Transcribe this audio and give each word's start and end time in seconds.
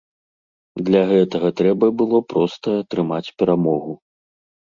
Для 0.87 1.01
гэтага 1.11 1.49
трэба 1.59 1.85
было 2.01 2.19
проста 2.33 2.67
атрымаць 2.85 3.33
перамогу. 3.43 3.93